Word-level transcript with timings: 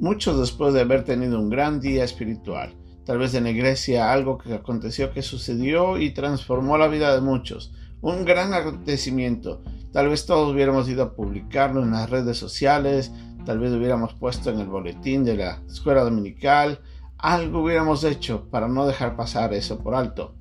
muchos 0.00 0.40
después 0.40 0.72
de 0.72 0.80
haber 0.80 1.04
tenido 1.04 1.38
un 1.38 1.50
gran 1.50 1.78
día 1.78 2.04
espiritual. 2.04 2.74
Tal 3.04 3.18
vez 3.18 3.34
en 3.34 3.44
la 3.44 3.50
iglesia 3.50 4.12
algo 4.12 4.38
que 4.38 4.54
aconteció 4.54 5.12
que 5.12 5.22
sucedió 5.22 5.98
y 5.98 6.12
transformó 6.12 6.78
la 6.78 6.88
vida 6.88 7.14
de 7.14 7.20
muchos. 7.20 7.72
Un 8.00 8.24
gran 8.24 8.54
acontecimiento. 8.54 9.62
Tal 9.92 10.08
vez 10.08 10.24
todos 10.24 10.52
hubiéramos 10.54 10.88
ido 10.88 11.02
a 11.02 11.14
publicarlo 11.14 11.82
en 11.82 11.90
las 11.90 12.08
redes 12.08 12.38
sociales, 12.38 13.12
tal 13.44 13.58
vez 13.58 13.72
hubiéramos 13.72 14.14
puesto 14.14 14.50
en 14.50 14.60
el 14.60 14.68
boletín 14.68 15.22
de 15.24 15.36
la 15.36 15.62
escuela 15.66 16.02
dominical, 16.02 16.80
algo 17.18 17.62
hubiéramos 17.62 18.02
hecho 18.04 18.48
para 18.48 18.68
no 18.68 18.86
dejar 18.86 19.16
pasar 19.16 19.52
eso 19.52 19.80
por 19.80 19.94
alto. 19.94 20.34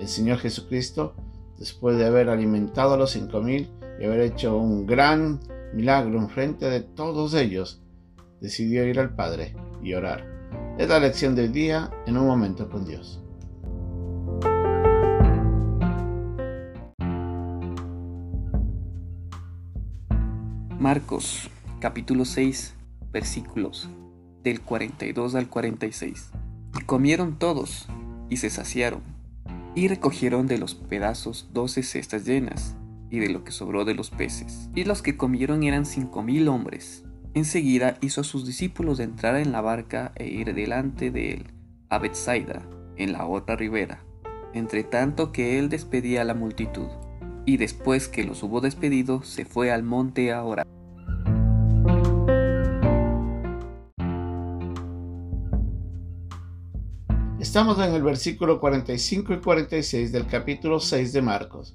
El 0.00 0.08
Señor 0.08 0.38
Jesucristo, 0.38 1.14
después 1.58 1.98
de 1.98 2.06
haber 2.06 2.30
alimentado 2.30 2.94
a 2.94 2.96
los 2.96 3.10
cinco 3.10 3.42
mil 3.42 3.70
y 4.00 4.04
haber 4.06 4.20
hecho 4.20 4.56
un 4.56 4.86
gran 4.86 5.40
milagro 5.74 6.18
en 6.18 6.30
frente 6.30 6.70
de 6.70 6.80
todos 6.80 7.34
ellos, 7.34 7.83
decidió 8.44 8.86
ir 8.86 9.00
al 9.00 9.14
Padre 9.14 9.56
y 9.82 9.94
orar. 9.94 10.22
Es 10.76 10.86
la 10.90 11.00
lección 11.00 11.34
del 11.34 11.50
día 11.50 11.90
en 12.06 12.18
un 12.18 12.26
momento 12.26 12.68
con 12.68 12.84
Dios. 12.84 13.22
Marcos 20.78 21.48
capítulo 21.80 22.26
6 22.26 22.74
versículos 23.10 23.88
del 24.42 24.60
42 24.60 25.36
al 25.36 25.48
46. 25.48 26.30
Y 26.78 26.84
comieron 26.84 27.38
todos 27.38 27.86
y 28.28 28.36
se 28.36 28.50
saciaron 28.50 29.00
y 29.74 29.88
recogieron 29.88 30.46
de 30.46 30.58
los 30.58 30.74
pedazos 30.74 31.48
doce 31.54 31.82
cestas 31.82 32.26
llenas 32.26 32.76
y 33.08 33.20
de 33.20 33.30
lo 33.30 33.42
que 33.42 33.52
sobró 33.52 33.86
de 33.86 33.94
los 33.94 34.10
peces. 34.10 34.68
Y 34.74 34.84
los 34.84 35.00
que 35.00 35.16
comieron 35.16 35.62
eran 35.62 35.86
cinco 35.86 36.22
mil 36.22 36.48
hombres. 36.48 37.03
Enseguida 37.34 37.98
hizo 38.00 38.20
a 38.20 38.24
sus 38.24 38.46
discípulos 38.46 39.00
entrar 39.00 39.34
en 39.34 39.50
la 39.50 39.60
barca 39.60 40.12
e 40.14 40.28
ir 40.28 40.54
delante 40.54 41.10
de 41.10 41.32
él 41.32 41.46
a 41.88 41.98
Bethsaida, 41.98 42.62
en 42.96 43.12
la 43.12 43.26
otra 43.26 43.56
ribera, 43.56 44.04
entre 44.52 44.84
tanto 44.84 45.32
que 45.32 45.58
él 45.58 45.68
despedía 45.68 46.22
a 46.22 46.24
la 46.24 46.34
multitud. 46.34 46.86
Y 47.44 47.56
después 47.56 48.06
que 48.06 48.22
los 48.22 48.44
hubo 48.44 48.60
despedido, 48.60 49.24
se 49.24 49.44
fue 49.44 49.72
al 49.72 49.82
monte 49.82 50.32
a 50.32 50.44
orar. 50.44 50.64
Estamos 57.40 57.76
en 57.78 57.94
el 57.94 58.02
versículo 58.04 58.60
45 58.60 59.34
y 59.34 59.40
46 59.40 60.12
del 60.12 60.28
capítulo 60.28 60.78
6 60.78 61.12
de 61.12 61.22
Marcos. 61.22 61.74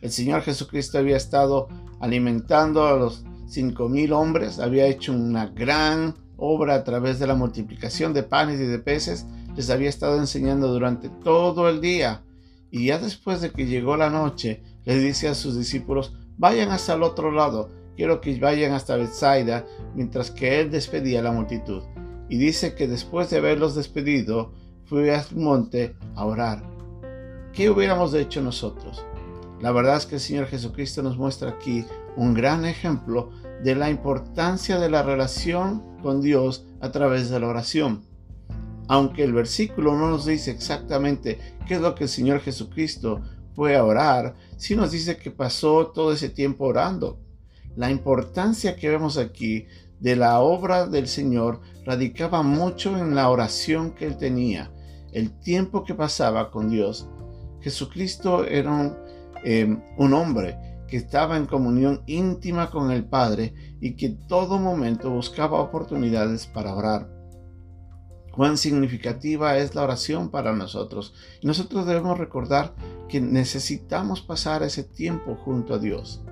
El 0.00 0.12
Señor 0.12 0.42
Jesucristo 0.42 0.98
había 0.98 1.16
estado 1.16 1.66
alimentando 1.98 2.86
a 2.86 2.96
los 2.96 3.24
cinco 3.50 3.88
mil 3.88 4.12
hombres, 4.12 4.58
había 4.58 4.86
hecho 4.86 5.12
una 5.12 5.46
gran 5.46 6.14
obra 6.36 6.74
a 6.76 6.84
través 6.84 7.18
de 7.18 7.26
la 7.26 7.34
multiplicación 7.34 8.14
de 8.14 8.22
panes 8.22 8.60
y 8.60 8.64
de 8.64 8.78
peces, 8.78 9.26
les 9.56 9.68
había 9.70 9.88
estado 9.88 10.18
enseñando 10.18 10.68
durante 10.68 11.08
todo 11.08 11.68
el 11.68 11.80
día. 11.80 12.22
Y 12.70 12.86
ya 12.86 12.98
después 12.98 13.40
de 13.40 13.50
que 13.50 13.66
llegó 13.66 13.96
la 13.96 14.10
noche, 14.10 14.62
les 14.84 15.02
dice 15.02 15.28
a 15.28 15.34
sus 15.34 15.58
discípulos, 15.58 16.14
vayan 16.38 16.70
hasta 16.70 16.94
el 16.94 17.02
otro 17.02 17.32
lado, 17.32 17.68
quiero 17.96 18.20
que 18.20 18.38
vayan 18.38 18.72
hasta 18.72 18.96
Bethsaida, 18.96 19.66
mientras 19.94 20.30
que 20.30 20.60
él 20.60 20.70
despedía 20.70 21.20
a 21.20 21.24
la 21.24 21.32
multitud. 21.32 21.82
Y 22.28 22.38
dice 22.38 22.74
que 22.74 22.86
después 22.86 23.28
de 23.28 23.38
haberlos 23.38 23.74
despedido, 23.74 24.52
fue 24.86 25.14
al 25.14 25.24
monte 25.36 25.94
a 26.14 26.24
orar. 26.24 26.62
¿Qué 27.52 27.68
hubiéramos 27.70 28.14
hecho 28.14 28.40
nosotros? 28.40 29.04
La 29.60 29.72
verdad 29.72 29.98
es 29.98 30.06
que 30.06 30.14
el 30.14 30.20
Señor 30.20 30.46
Jesucristo 30.46 31.02
nos 31.02 31.18
muestra 31.18 31.50
aquí 31.50 31.84
un 32.16 32.32
gran 32.32 32.64
ejemplo 32.64 33.30
de 33.62 33.74
la 33.74 33.90
importancia 33.90 34.78
de 34.78 34.88
la 34.88 35.02
relación 35.02 35.82
con 36.02 36.22
Dios 36.22 36.66
a 36.80 36.90
través 36.90 37.28
de 37.28 37.40
la 37.40 37.48
oración. 37.48 38.02
Aunque 38.88 39.22
el 39.22 39.34
versículo 39.34 39.94
no 39.94 40.08
nos 40.08 40.24
dice 40.24 40.50
exactamente 40.50 41.38
qué 41.68 41.74
es 41.74 41.80
lo 41.80 41.94
que 41.94 42.04
el 42.04 42.10
Señor 42.10 42.40
Jesucristo 42.40 43.20
fue 43.54 43.76
a 43.76 43.84
orar, 43.84 44.34
sí 44.56 44.74
nos 44.74 44.92
dice 44.92 45.18
que 45.18 45.30
pasó 45.30 45.88
todo 45.88 46.12
ese 46.12 46.30
tiempo 46.30 46.64
orando. 46.64 47.20
La 47.76 47.90
importancia 47.90 48.76
que 48.76 48.88
vemos 48.88 49.18
aquí 49.18 49.66
de 50.00 50.16
la 50.16 50.40
obra 50.40 50.86
del 50.86 51.06
Señor 51.06 51.60
radicaba 51.84 52.42
mucho 52.42 52.96
en 52.96 53.14
la 53.14 53.28
oración 53.28 53.92
que 53.92 54.06
él 54.06 54.16
tenía, 54.16 54.72
el 55.12 55.38
tiempo 55.38 55.84
que 55.84 55.94
pasaba 55.94 56.50
con 56.50 56.70
Dios. 56.70 57.06
Jesucristo 57.60 58.46
era 58.46 58.72
un 58.72 59.09
Em, 59.42 59.82
un 59.96 60.12
hombre 60.12 60.56
que 60.86 60.96
estaba 60.96 61.36
en 61.36 61.46
comunión 61.46 62.02
íntima 62.06 62.70
con 62.70 62.90
el 62.90 63.04
Padre 63.04 63.54
y 63.80 63.94
que 63.94 64.10
todo 64.10 64.58
momento 64.58 65.10
buscaba 65.10 65.60
oportunidades 65.60 66.46
para 66.46 66.74
orar. 66.74 67.08
Cuán 68.32 68.58
significativa 68.58 69.56
es 69.56 69.74
la 69.74 69.82
oración 69.82 70.30
para 70.30 70.52
nosotros. 70.52 71.14
Nosotros 71.42 71.86
debemos 71.86 72.18
recordar 72.18 72.74
que 73.08 73.20
necesitamos 73.20 74.20
pasar 74.20 74.62
ese 74.62 74.84
tiempo 74.84 75.36
junto 75.36 75.74
a 75.74 75.78
Dios. 75.78 76.22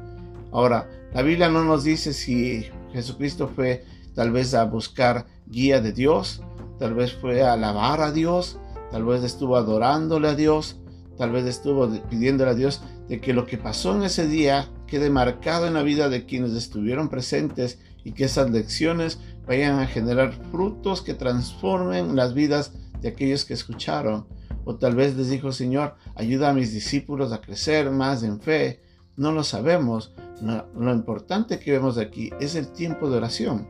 Ahora, 0.53 0.89
la 1.13 1.23
Biblia 1.23 1.49
no 1.49 1.65
nos 1.65 1.85
dice 1.85 2.13
si 2.13 2.65
Jesucristo 2.93 3.49
fue 3.49 3.85
tal 4.15 4.33
vez 4.33 4.55
a 4.55 4.65
buscar 4.65 5.27
guía 5.47 5.81
de 5.81 5.93
Dios, 5.93 6.43
tal 6.79 6.95
vez 6.95 7.13
fue 7.13 7.43
a 7.43 7.53
alabar 7.53 8.01
a 8.01 8.13
Dios, 8.13 8.59
tal 8.91 9.05
vez 9.05 9.23
estuvo 9.23 9.57
adorándole 9.57 10.29
a 10.29 10.35
Dios, 10.35 10.81
tal 11.19 11.33
vez 11.33 11.45
estuvo 11.45 11.89
pidiéndole 12.09 12.53
a 12.53 12.55
Dios 12.55 12.83
de 13.09 13.21
que 13.21 13.35
lo 13.35 13.47
que 13.47 13.59
pasó 13.59 13.95
en 13.95 14.05
ese 14.05 14.27
día 14.27 14.69
quede 14.87 15.11
marcado 15.11 15.67
en 15.67 15.75
la 15.75 15.83
vida 15.83 16.09
de 16.09 16.25
quienes 16.25 16.53
estuvieron 16.53 17.09
presentes 17.09 17.79
y 18.05 18.13
que 18.13 18.25
esas 18.25 18.51
lecciones 18.51 19.19
vayan 19.47 19.81
a 19.81 19.87
generar 19.87 20.33
frutos 20.51 21.03
que 21.03 21.15
transformen 21.15 22.17
las 22.17 22.35
vidas 22.35 22.73
de 23.01 23.09
aquellos 23.09 23.45
que 23.45 23.55
escucharon. 23.55 24.27
O 24.65 24.77
tal 24.77 24.95
vez 24.95 25.17
les 25.17 25.31
dijo, 25.31 25.53
Señor, 25.53 25.95
ayuda 26.15 26.51
a 26.51 26.55
mis 26.55 26.73
discípulos 26.73 27.33
a 27.33 27.41
crecer 27.41 27.91
más 27.91 28.23
en 28.23 28.41
fe. 28.41 28.83
No 29.17 29.33
lo 29.33 29.43
sabemos. 29.43 30.15
lo 30.41 30.93
importante 30.93 31.59
que 31.59 31.73
vemos 31.73 31.99
aquí 31.99 32.31
es 32.41 32.55
el 32.55 32.69
tiempo 32.69 33.11
de 33.11 33.17
oración. 33.17 33.67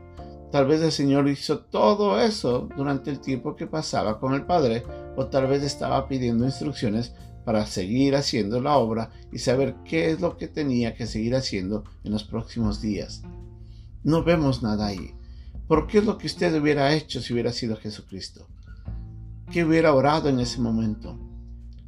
Tal 0.51 0.67
vez 0.67 0.81
el 0.81 0.91
Señor 0.91 1.27
hizo 1.27 1.59
todo 1.59 2.19
eso 2.19 2.67
durante 2.75 3.11
el 3.11 3.19
tiempo 3.19 3.55
que 3.55 3.67
pasaba 3.67 4.19
con 4.19 4.33
el 4.33 4.45
Padre, 4.45 4.83
o 5.15 5.27
tal 5.27 5.47
vez 5.47 5.63
estaba 5.63 6.07
pidiendo 6.07 6.45
instrucciones 6.45 7.13
para 7.49 7.65
seguir 7.65 8.15
haciendo 8.15 8.61
la 8.61 8.77
obra 8.77 9.09
y 9.31 9.39
saber 9.39 9.73
qué 9.83 10.11
es 10.11 10.21
lo 10.21 10.37
que 10.37 10.47
tenía 10.47 10.93
que 10.93 11.07
seguir 11.07 11.33
haciendo 11.33 11.83
en 12.03 12.11
los 12.11 12.23
próximos 12.23 12.79
días. 12.79 13.23
No 14.03 14.23
vemos 14.23 14.61
nada 14.61 14.85
ahí. 14.85 15.15
¿Por 15.67 15.87
qué 15.87 15.97
es 15.97 16.05
lo 16.05 16.19
que 16.19 16.27
usted 16.27 16.55
hubiera 16.61 16.93
hecho 16.93 17.19
si 17.19 17.33
hubiera 17.33 17.51
sido 17.51 17.75
Jesucristo? 17.75 18.45
¿Qué 19.51 19.65
hubiera 19.65 19.95
orado 19.95 20.29
en 20.29 20.39
ese 20.39 20.61
momento? 20.61 21.17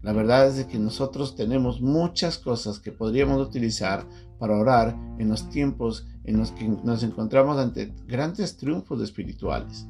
La 0.02 0.14
verdad 0.14 0.48
es 0.48 0.66
que 0.66 0.80
nosotros 0.80 1.36
tenemos 1.36 1.80
muchas 1.80 2.40
cosas 2.40 2.80
que 2.80 2.92
podríamos 2.92 3.40
utilizar 3.48 4.08
para 4.40 4.58
orar 4.58 4.98
en 5.20 5.30
los 5.30 5.48
tiempos 5.52 6.08
en 6.24 6.40
los 6.40 6.54
que 6.54 6.68
nos 6.68 7.04
encontramos 7.04 7.60
ante 7.60 7.94
grandes 8.08 8.58
triunfos 8.58 9.00
espirituales. 9.04 9.86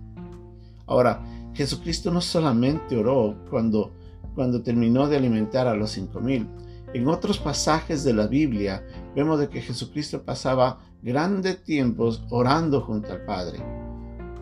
Ahora, 0.86 1.24
Jesucristo 1.54 2.12
no 2.12 2.20
solamente 2.20 2.98
oró 2.98 3.38
cuando 3.50 3.94
cuando 4.36 4.62
terminó 4.62 5.08
de 5.08 5.18
alimentar 5.18 5.68
a 5.68 5.76
los 5.76 5.92
cinco 5.92 6.20
mil. 6.20 6.48
En 6.94 7.08
otros 7.08 7.38
pasajes 7.40 8.04
de 8.04 8.14
la 8.14 8.28
Biblia 8.28 8.86
vemos 9.16 9.40
de 9.40 9.50
que 9.50 9.62
Jesucristo 9.62 10.24
pasaba 10.24 10.80
grandes 11.02 11.64
tiempos 11.64 12.24
orando 12.30 12.82
junto 12.82 13.14
al 13.14 13.26
Padre. 13.26 13.60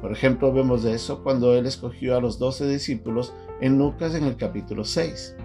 Por 0.02 0.12
ejemplo, 0.12 0.54
vemos 0.54 0.84
de 0.84 0.94
eso 0.94 1.24
cuando 1.24 1.54
Él 1.54 1.66
escogió 1.66 2.16
a 2.16 2.22
los 2.22 2.40
doce 2.40 2.68
discípulos 2.68 3.34
en 3.62 3.78
Lucas 3.78 4.16
en 4.16 4.24
el 4.24 4.38
capítulo 4.38 4.86
6. 4.86 5.36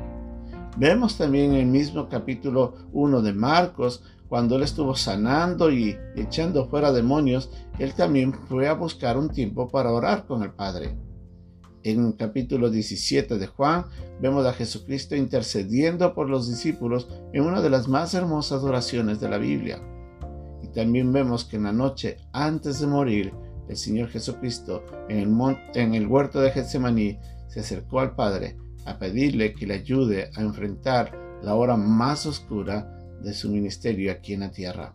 Vemos 0.77 1.19
también 1.19 1.53
en 1.53 1.61
el 1.61 1.67
mismo 1.67 2.09
capítulo 2.09 2.75
1 2.93 3.23
de 3.23 3.33
Marcos, 3.33 4.03
cuando 4.29 4.57
Él 4.57 4.63
estuvo 4.63 4.95
sanando 4.95 5.71
y 5.71 5.97
echando 6.17 6.67
fuera 6.69 6.93
demonios, 6.93 7.51
Él 7.79 7.95
también 7.95 8.33
fue 8.33 8.69
a 8.69 8.75
buscar 8.75 9.17
un 9.17 9.29
tiempo 9.29 9.69
para 9.69 9.93
orar 9.93 10.27
con 10.27 10.43
el 10.43 10.53
Padre. 10.53 10.97
En 11.85 12.03
el 12.03 12.17
capítulo 12.17 12.71
17 12.71 13.37
de 13.37 13.47
Juan 13.47 13.85
vemos 14.19 14.47
a 14.47 14.55
Jesucristo 14.55 15.17
intercediendo 15.17 16.15
por 16.15 16.31
los 16.31 16.49
discípulos 16.49 17.09
en 17.35 17.43
una 17.43 17.61
de 17.61 17.69
las 17.69 17.89
más 17.89 18.15
hermosas 18.15 18.63
oraciones 18.63 19.21
de 19.21 19.29
la 19.29 19.37
Biblia. 19.37 19.83
Y 20.63 20.69
también 20.69 21.13
vemos 21.13 21.45
que 21.45 21.57
en 21.57 21.65
la 21.65 21.73
noche 21.73 22.17
antes 22.33 22.81
de 22.81 22.87
morir, 22.87 23.35
el 23.69 23.77
Señor 23.77 24.09
Jesucristo 24.09 24.83
en 25.11 25.95
el, 25.95 26.07
huerto 26.07 26.41
de 26.41 26.53
Getsemaní 26.53 27.19
se 27.49 27.61
acercó 27.61 28.01
al 28.01 28.15
Padre 28.15 28.57
a 28.87 28.99
pedirle 28.99 29.53
que 29.53 29.67
le 29.67 29.75
ayude 29.75 30.31
a 30.37 30.41
enfrentar 30.41 31.13
la 31.43 31.55
hora 31.55 31.77
más 31.77 32.25
oscura 32.25 32.99
de 33.23 33.35
su 33.35 33.51
ministerio 33.51 34.11
aquí 34.11 34.33
en 34.33 34.41
la 34.41 34.51
tierra. 34.51 34.95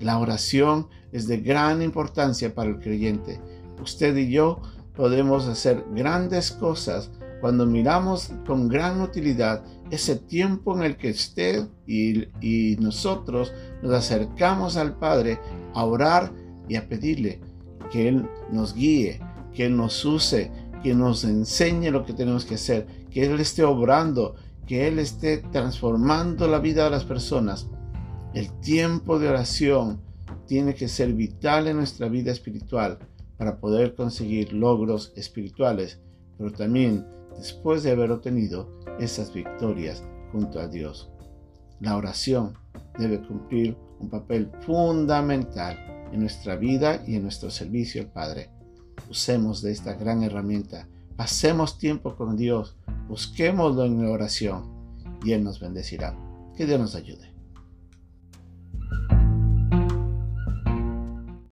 La 0.00 0.18
oración 0.18 0.88
es 1.12 1.28
de 1.28 1.36
gran 1.36 1.82
importancia 1.82 2.52
para 2.52 2.70
el 2.70 2.80
creyente. 2.80 3.40
Usted 3.80 4.16
y 4.16 4.30
yo 4.30 4.60
podemos 4.96 5.48
hacer 5.48 5.84
grandes 5.92 6.52
cosas 6.52 7.10
cuando 7.40 7.66
miramos 7.66 8.32
con 8.46 8.68
gran 8.68 9.00
utilidad 9.00 9.62
ese 9.90 10.16
tiempo 10.16 10.74
en 10.76 10.82
el 10.82 10.96
que 10.96 11.10
usted 11.10 11.68
y, 11.86 12.76
nosotros 12.80 13.52
nos 13.82 13.92
acercamos 13.92 14.76
al 14.76 14.96
Padre 14.96 15.38
a 15.74 15.84
orar 15.84 16.32
y 16.68 16.76
a 16.76 16.88
pedirle. 16.88 17.40
que 17.92 18.08
Él 18.08 18.26
nos 18.50 18.74
guíe, 18.74 19.20
que 19.52 19.66
Él 19.66 19.76
nos 19.76 20.04
use, 20.04 20.50
que 20.82 20.94
nos 20.94 21.22
enseñe 21.24 21.90
lo 21.90 22.04
que 22.04 22.14
tenemos 22.14 22.44
que 22.44 22.54
hacer, 22.54 22.86
que 23.10 23.26
Él 23.26 23.38
esté 23.38 23.62
obrando, 23.62 24.36
que 24.66 24.88
Él 24.88 24.98
esté 24.98 25.38
transformando 25.52 26.48
la 26.48 26.58
vida 26.58 26.84
de 26.84 26.90
las 26.90 27.04
personas. 27.04 27.68
El 28.32 28.50
tiempo 28.60 29.18
de 29.18 29.28
oración 29.28 30.00
tiene 30.46 30.74
que 30.74 30.88
ser 30.88 31.12
vital 31.12 31.68
en 31.68 31.76
nuestra 31.76 32.08
vida 32.08 32.32
espiritual 32.32 32.98
para 33.36 33.58
poder 33.58 33.94
conseguir 33.94 34.52
logros 34.52 35.12
espirituales, 35.16 36.00
pero 36.38 36.52
también 36.52 37.06
después 37.36 37.82
de 37.82 37.92
haber 37.92 38.10
obtenido 38.10 38.68
esas 38.98 39.32
victorias 39.32 40.04
junto 40.32 40.60
a 40.60 40.68
Dios. 40.68 41.10
La 41.80 41.96
oración 41.96 42.54
debe 42.98 43.20
cumplir 43.20 43.76
un 44.00 44.08
papel 44.08 44.50
fundamental 44.60 45.76
en 46.12 46.20
nuestra 46.20 46.56
vida 46.56 47.02
y 47.06 47.16
en 47.16 47.22
nuestro 47.22 47.50
servicio 47.50 48.02
al 48.02 48.08
Padre. 48.08 48.50
Usemos 49.10 49.62
de 49.62 49.72
esta 49.72 49.94
gran 49.94 50.22
herramienta, 50.22 50.88
pasemos 51.16 51.78
tiempo 51.78 52.14
con 52.16 52.36
Dios, 52.36 52.76
busquémoslo 53.08 53.84
en 53.84 54.02
la 54.02 54.10
oración 54.10 54.64
y 55.24 55.32
Él 55.32 55.42
nos 55.42 55.58
bendecirá. 55.60 56.16
Que 56.56 56.66
Dios 56.66 56.78
nos 56.78 56.94
ayude. 56.94 57.33